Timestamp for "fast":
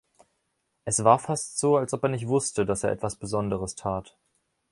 1.19-1.59